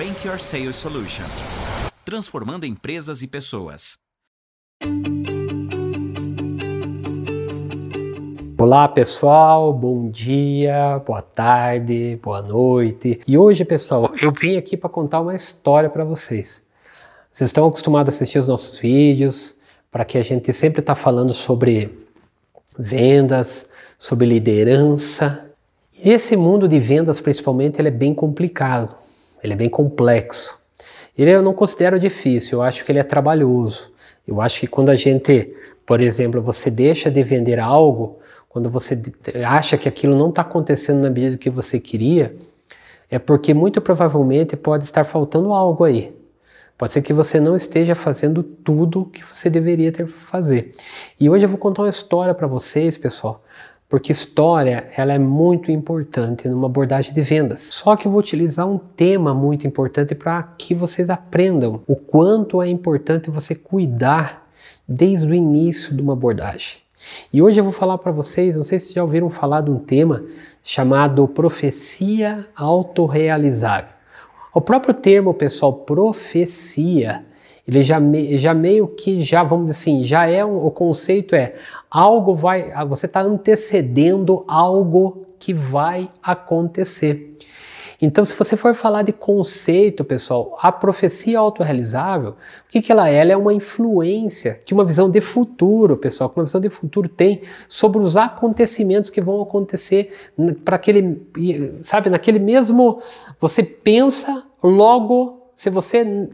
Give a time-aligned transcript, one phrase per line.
[0.00, 1.26] Rank Your Sales Solution
[2.06, 3.98] transformando empresas e pessoas.
[8.56, 13.20] Olá pessoal, bom dia, boa tarde, boa noite.
[13.28, 16.62] E hoje, pessoal, eu vim aqui para contar uma história para vocês.
[17.30, 19.54] Vocês estão acostumados a assistir os nossos vídeos,
[19.90, 22.06] para que a gente sempre está falando sobre
[22.78, 25.44] vendas, sobre liderança.
[26.02, 28.96] Esse mundo de vendas, principalmente, ele é bem complicado,
[29.42, 30.58] ele é bem complexo.
[31.16, 33.92] Ele eu não considero difícil, eu acho que ele é trabalhoso.
[34.26, 35.54] Eu acho que quando a gente,
[35.84, 39.00] por exemplo, você deixa de vender algo, quando você
[39.46, 42.34] acha que aquilo não está acontecendo na medida que você queria,
[43.10, 46.14] é porque muito provavelmente pode estar faltando algo aí.
[46.78, 50.74] Pode ser que você não esteja fazendo tudo que você deveria ter fazer.
[51.18, 53.44] E hoje eu vou contar uma história para vocês, pessoal,
[53.90, 57.60] porque história ela é muito importante numa abordagem de vendas.
[57.72, 62.62] Só que eu vou utilizar um tema muito importante para que vocês aprendam o quanto
[62.62, 64.48] é importante você cuidar
[64.86, 66.78] desde o início de uma abordagem.
[67.32, 69.78] E hoje eu vou falar para vocês, não sei se já ouviram falar de um
[69.78, 70.22] tema
[70.62, 73.90] chamado profecia autorrealizável.
[74.54, 77.24] O próprio termo, pessoal, profecia,
[77.66, 78.00] ele já,
[78.36, 81.54] já meio que já, vamos dizer assim, já é um, o conceito é
[81.90, 87.30] algo vai, você está antecedendo algo que vai acontecer.
[88.02, 93.10] Então, se você for falar de conceito, pessoal, a profecia autorrealizável, o que, que ela
[93.10, 93.16] é?
[93.16, 97.10] Ela é uma influência que uma visão de futuro, pessoal, que uma visão de futuro
[97.10, 100.14] tem sobre os acontecimentos que vão acontecer
[100.64, 101.20] para aquele,
[101.82, 103.02] sabe, naquele mesmo,
[103.38, 106.26] você pensa, logo, se você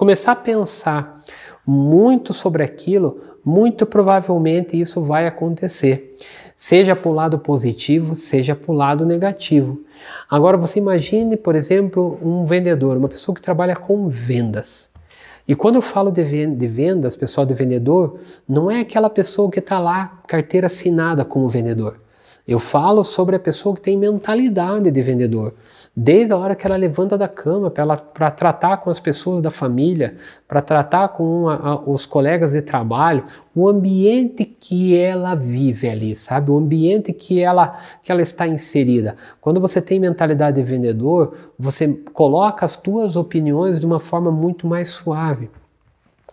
[0.00, 1.20] começar a pensar
[1.66, 6.16] muito sobre aquilo, muito provavelmente isso vai acontecer,
[6.56, 9.78] seja para o lado positivo, seja para o lado negativo.
[10.30, 14.88] Agora você imagine, por exemplo, um vendedor, uma pessoa que trabalha com vendas.
[15.46, 16.24] E quando eu falo de
[16.66, 22.00] vendas, pessoal de vendedor, não é aquela pessoa que está lá, carteira assinada como vendedor.
[22.50, 25.54] Eu falo sobre a pessoa que tem mentalidade de vendedor,
[25.94, 30.16] desde a hora que ela levanta da cama para tratar com as pessoas da família,
[30.48, 33.22] para tratar com a, a, os colegas de trabalho,
[33.54, 36.50] o ambiente que ela vive ali, sabe?
[36.50, 39.14] O ambiente que ela, que ela está inserida.
[39.40, 44.66] Quando você tem mentalidade de vendedor, você coloca as tuas opiniões de uma forma muito
[44.66, 45.48] mais suave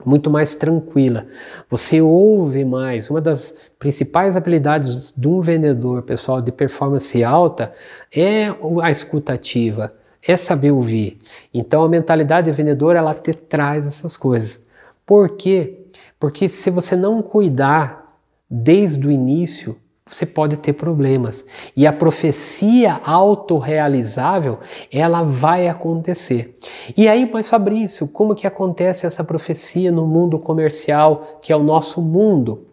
[0.06, 1.24] muito mais tranquila.
[1.70, 3.10] Você ouve mais.
[3.10, 7.74] Uma das principais habilidades de um vendedor, pessoal, de performance alta
[8.16, 8.48] é
[8.82, 9.92] a escutativa,
[10.26, 11.20] é saber ouvir.
[11.54, 14.66] Então a mentalidade de vendedor ela te traz essas coisas.
[15.06, 15.86] Por quê?
[16.20, 18.18] Porque se você não cuidar
[18.50, 19.78] desde o início,
[20.10, 21.46] você pode ter problemas.
[21.76, 24.60] E a profecia autorrealizável,
[24.92, 26.58] ela vai acontecer.
[26.96, 31.64] E aí, mas Fabrício, como que acontece essa profecia no mundo comercial, que é o
[31.64, 32.68] nosso mundo?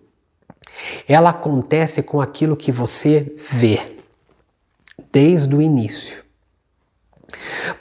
[1.09, 3.81] Ela acontece com aquilo que você vê
[5.12, 6.25] desde o início.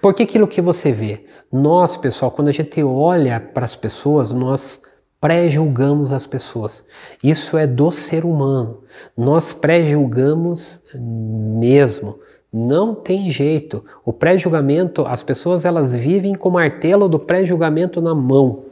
[0.01, 4.81] Porque aquilo que você vê, nós, pessoal, quando a gente olha para as pessoas, nós
[5.23, 6.83] pré-julgamos as pessoas.
[7.23, 8.79] Isso é do ser humano.
[9.15, 12.19] Nós pré-julgamos mesmo.
[12.51, 13.85] Não tem jeito.
[14.03, 18.65] O pré-julgamento, as pessoas elas vivem com o martelo do pré-julgamento na mão.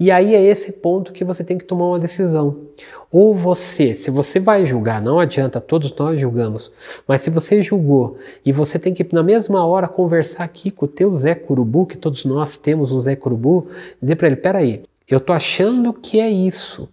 [0.00, 2.56] E aí é esse ponto que você tem que tomar uma decisão.
[3.12, 6.72] Ou você, se você vai julgar, não adianta, todos nós julgamos,
[7.06, 10.88] mas se você julgou e você tem que na mesma hora conversar aqui com o
[10.88, 13.68] teu Zé Curubu, que todos nós temos um Zé Curubu,
[14.00, 16.88] dizer para ele, peraí, eu estou achando que é isso,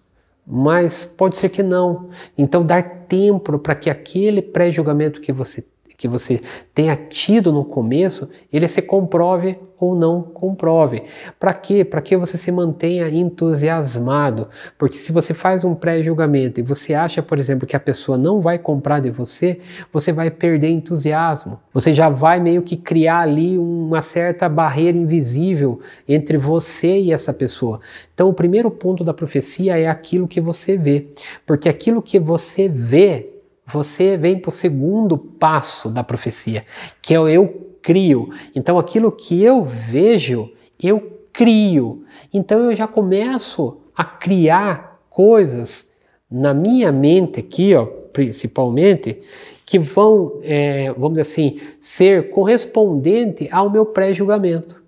[0.46, 2.10] mas pode ser que não.
[2.38, 5.66] Então, dar tempo para que aquele pré-julgamento que você
[6.01, 6.41] que você
[6.73, 11.03] tenha tido no começo, ele se comprove ou não comprove.
[11.39, 11.85] Para quê?
[11.85, 14.47] Para que você se mantenha entusiasmado.
[14.79, 18.41] Porque se você faz um pré-julgamento e você acha, por exemplo, que a pessoa não
[18.41, 19.59] vai comprar de você,
[19.94, 21.59] você vai perder entusiasmo.
[21.72, 27.31] Você já vai meio que criar ali uma certa barreira invisível entre você e essa
[27.31, 27.80] pessoa.
[28.12, 31.09] Então, o primeiro ponto da profecia é aquilo que você vê.
[31.45, 33.31] Porque aquilo que você vê
[33.71, 36.65] você vem para o segundo passo da profecia,
[37.01, 38.29] que é o eu crio.
[38.56, 40.51] Então, aquilo que eu vejo,
[40.81, 42.03] eu crio.
[42.33, 45.91] Então, eu já começo a criar coisas
[46.29, 49.21] na minha mente aqui, ó, principalmente,
[49.65, 54.81] que vão, é, vamos dizer assim, ser correspondente ao meu pré-julgamento.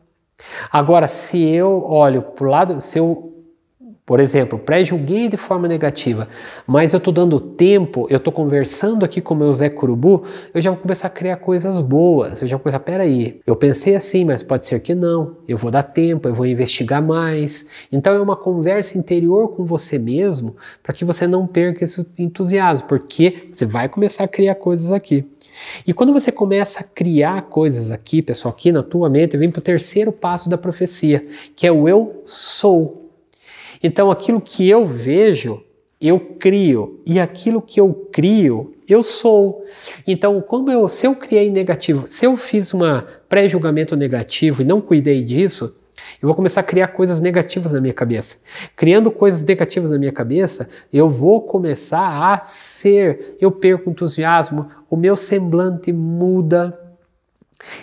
[0.71, 3.32] Agora, se eu olho para o lado, se eu
[4.06, 6.28] Por exemplo, pré-julguei de forma negativa,
[6.68, 10.60] mas eu estou dando tempo, eu estou conversando aqui com o meu Zé Curubu, eu
[10.60, 12.42] já vou começar a criar coisas boas.
[12.42, 15.38] Eu já vou começar, peraí, eu pensei assim, mas pode ser que não.
[15.48, 17.66] Eu vou dar tempo, eu vou investigar mais.
[17.92, 22.88] Então é uma conversa interior com você mesmo para que você não perca esse entusiasmo,
[22.88, 25.26] porque você vai começar a criar coisas aqui.
[25.86, 29.60] E quando você começa a criar coisas aqui, pessoal, aqui na tua mente, vem para
[29.60, 33.03] o terceiro passo da profecia, que é o eu sou.
[33.83, 35.62] Então, aquilo que eu vejo,
[36.00, 39.65] eu crio, e aquilo que eu crio, eu sou.
[40.07, 42.80] Então, como eu, se eu criei negativo, se eu fiz um
[43.27, 45.75] pré-julgamento negativo e não cuidei disso,
[46.21, 48.38] eu vou começar a criar coisas negativas na minha cabeça.
[48.75, 54.97] Criando coisas negativas na minha cabeça, eu vou começar a ser, eu perco entusiasmo, o
[54.97, 56.77] meu semblante muda,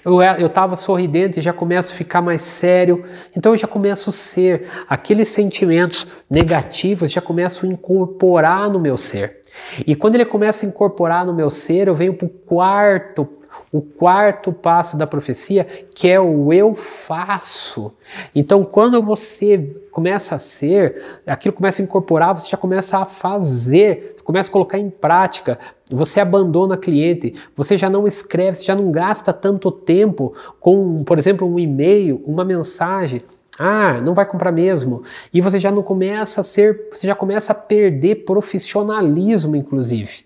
[0.04, 3.04] eu estava sorridente e já começo a ficar mais sério,
[3.36, 8.96] então eu já começo a ser, aqueles sentimentos negativos já começam a incorporar no meu
[8.96, 9.40] ser.
[9.86, 13.39] E quando ele começa a incorporar no meu ser, eu venho para o quarto
[13.72, 15.64] o quarto passo da profecia,
[15.94, 17.94] que é o eu faço.
[18.34, 24.16] Então, quando você começa a ser, aquilo começa a incorporar, você já começa a fazer,
[24.24, 25.58] começa a colocar em prática,
[25.90, 31.18] você abandona cliente, você já não escreve, você já não gasta tanto tempo com, por
[31.18, 33.22] exemplo, um e-mail, uma mensagem.
[33.58, 35.02] Ah, não vai comprar mesmo.
[35.32, 40.24] E você já não começa a ser, você já começa a perder profissionalismo, inclusive.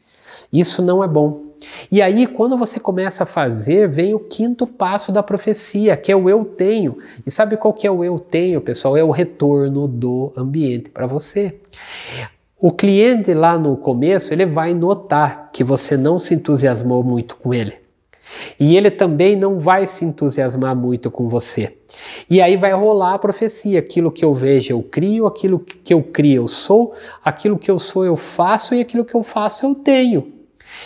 [0.52, 1.53] Isso não é bom.
[1.90, 6.16] E aí, quando você começa a fazer, vem o quinto passo da profecia, que é
[6.16, 6.99] o eu tenho.
[7.26, 8.96] E sabe qual que é o eu tenho, pessoal?
[8.96, 11.61] É o retorno do ambiente para você.
[12.58, 17.52] O cliente lá no começo, ele vai notar que você não se entusiasmou muito com
[17.52, 17.84] ele.
[18.58, 21.76] E ele também não vai se entusiasmar muito com você.
[22.28, 26.02] E aí vai rolar a profecia: aquilo que eu vejo eu crio, aquilo que eu
[26.02, 29.75] crio eu sou, aquilo que eu sou eu faço e aquilo que eu faço eu
[29.75, 30.32] tenho.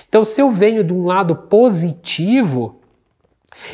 [0.09, 2.81] Então, se eu venho de um lado positivo,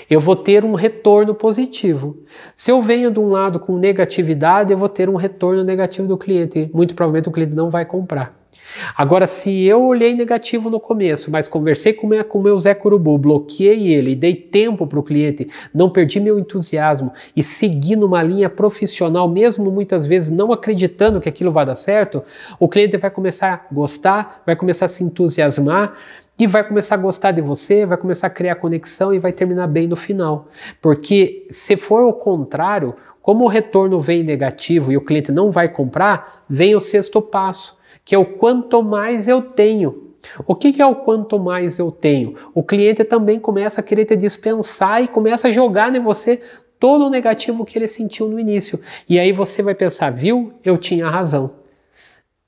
[0.09, 2.19] eu vou ter um retorno positivo.
[2.55, 6.17] Se eu venho de um lado com negatividade, eu vou ter um retorno negativo do
[6.17, 6.71] cliente.
[6.73, 8.44] Muito provavelmente o cliente não vai comprar.
[8.97, 13.93] Agora, se eu olhei negativo no começo, mas conversei com o meu Zé Curubu, bloqueei
[13.93, 19.29] ele dei tempo para o cliente, não perdi meu entusiasmo e segui numa linha profissional,
[19.29, 22.23] mesmo muitas vezes não acreditando que aquilo vai dar certo,
[22.59, 25.95] o cliente vai começar a gostar, vai começar a se entusiasmar
[26.39, 29.69] e vai começar a gostar de você, vai começar a criar conexão e vai terminar
[29.69, 30.49] bem no final.
[30.83, 35.69] Porque se for o contrário, como o retorno vem negativo e o cliente não vai
[35.69, 40.05] comprar, vem o sexto passo que é o quanto mais eu tenho.
[40.47, 42.35] O que, é o quanto mais eu tenho?
[42.55, 46.41] O cliente também começa a querer te dispensar e começa a jogar em você
[46.81, 48.81] todo o negativo que ele sentiu no início.
[49.09, 50.53] E aí você vai pensar, viu?
[50.65, 51.51] Eu tinha razão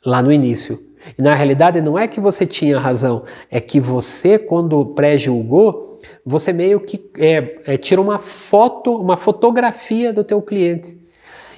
[0.04, 0.82] lá no início.
[1.16, 6.52] E na realidade não é que você tinha razão, é que você, quando pré-julgou, você
[6.52, 10.98] meio que é, é, tira uma foto, uma fotografia do teu cliente.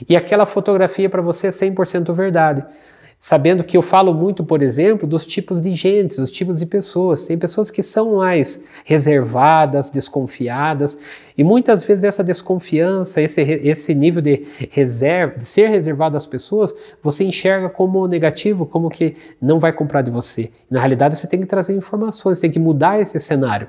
[0.08, 2.64] E aquela fotografia para você é 100% verdade.
[3.20, 7.26] Sabendo que eu falo muito, por exemplo, dos tipos de gente, dos tipos de pessoas.
[7.26, 10.96] Tem pessoas que são mais reservadas, desconfiadas,
[11.36, 16.72] e muitas vezes essa desconfiança, esse, esse nível de reserva, de ser reservado às pessoas,
[17.02, 20.50] você enxerga como negativo, como que não vai comprar de você.
[20.70, 23.68] Na realidade, você tem que trazer informações, tem que mudar esse cenário.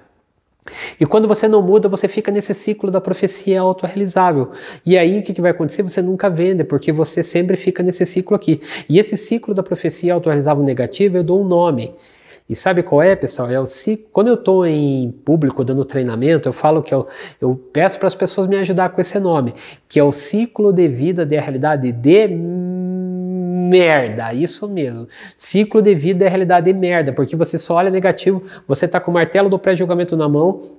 [0.99, 4.51] E quando você não muda, você fica nesse ciclo da profecia autorrealizável.
[4.85, 5.83] E aí o que, que vai acontecer?
[5.83, 8.61] Você nunca vende, porque você sempre fica nesse ciclo aqui.
[8.87, 11.93] E esse ciclo da profecia autorrealizável negativa, eu dou um nome.
[12.49, 13.49] E sabe qual é, pessoal?
[13.49, 14.07] É o ciclo.
[14.11, 17.07] Quando eu estou em público dando treinamento, eu falo que eu,
[17.39, 19.53] eu peço para as pessoas me ajudar com esse nome,
[19.87, 22.27] que é o ciclo de vida de realidade de
[23.69, 25.07] merda, isso mesmo.
[25.35, 29.11] Ciclo de vida é realidade de merda, porque você só olha negativo, você tá com
[29.11, 30.78] o martelo do pré-julgamento na mão,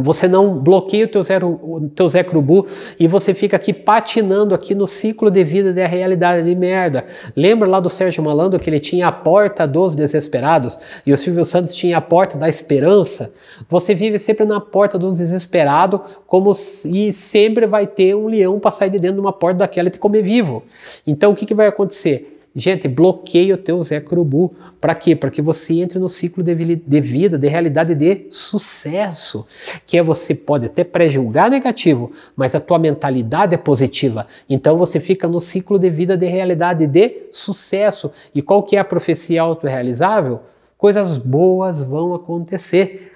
[0.00, 2.66] você não bloqueia o teu, zero, o teu Zé Crubu
[2.98, 7.04] e você fica aqui patinando aqui no ciclo de vida da realidade de merda.
[7.36, 11.44] Lembra lá do Sérgio Malandro que ele tinha a porta dos desesperados e o Silvio
[11.44, 13.32] Santos tinha a porta da esperança?
[13.68, 16.52] Você vive sempre na porta dos desesperados como
[16.86, 19.90] e sempre vai ter um leão para sair de dentro de uma porta daquela e
[19.90, 20.62] te comer vivo.
[21.06, 22.39] Então o que, que vai acontecer?
[22.54, 24.52] Gente, bloqueia o teu Zé Curubu.
[24.80, 25.14] Para quê?
[25.14, 26.52] Para que você entre no ciclo de
[27.00, 29.46] vida, de realidade de sucesso.
[29.86, 34.26] Que é você pode até pré-julgar negativo, mas a tua mentalidade é positiva.
[34.48, 38.12] Então você fica no ciclo de vida de realidade de sucesso.
[38.34, 40.40] E qual que é a profecia autorrealizável?
[40.76, 43.12] Coisas boas vão acontecer.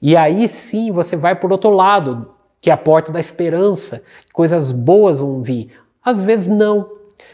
[0.00, 4.02] E aí sim você vai por outro lado, que é a porta da esperança.
[4.32, 5.70] Coisas boas vão vir.
[6.04, 6.88] Às vezes não,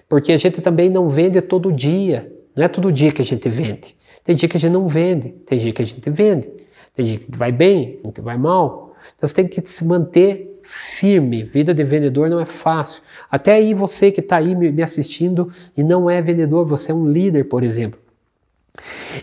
[0.09, 2.33] porque a gente também não vende todo dia.
[2.55, 3.97] Não é todo dia que a gente vende.
[4.25, 6.49] Tem dia que a gente não vende, tem dia que a gente vende.
[6.95, 8.95] Tem dia que vai bem, tem vai mal.
[9.15, 11.43] Então você tem que se manter firme.
[11.43, 13.03] Vida de vendedor não é fácil.
[13.31, 17.07] Até aí você que está aí me assistindo e não é vendedor, você é um
[17.07, 18.01] líder, por exemplo.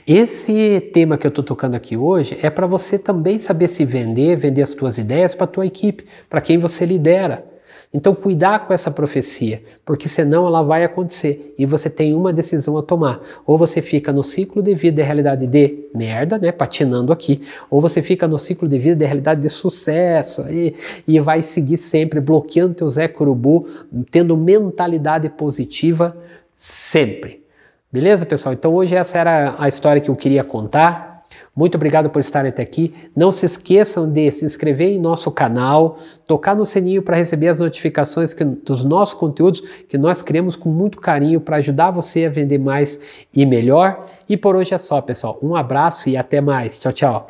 [0.06, 4.38] Esse tema que eu estou tocando aqui hoje é para você também saber se vender,
[4.38, 7.49] vender as suas ideias para a tua equipe, para quem você lidera.
[7.92, 12.78] Então, cuidar com essa profecia, porque senão ela vai acontecer e você tem uma decisão
[12.78, 13.20] a tomar.
[13.48, 17.82] Ou você fica no ciclo de vida de realidade de merda, né, patinando aqui, ou
[17.82, 20.76] você fica no ciclo de vida de realidade de sucesso e,
[21.08, 23.66] e vai seguir sempre bloqueando teu Zé Curubu,
[24.12, 26.16] tendo mentalidade positiva
[26.56, 27.44] sempre.
[27.92, 28.54] Beleza, pessoal?
[28.54, 31.09] Então hoje essa era a história que eu queria contar.
[31.56, 32.94] Muito obrigado por estarem até aqui.
[33.16, 37.60] Não se esqueçam de se inscrever em nosso canal, tocar no sininho para receber as
[37.60, 42.30] notificações que, dos nossos conteúdos que nós criamos com muito carinho para ajudar você a
[42.30, 44.06] vender mais e melhor.
[44.28, 45.40] E por hoje é só, pessoal.
[45.42, 46.80] Um abraço e até mais.
[46.80, 47.28] Tchau, tchau.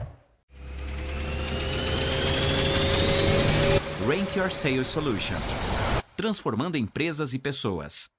[4.07, 5.35] Rank Your Sales Solution
[6.19, 8.09] transformando empresas e pessoas.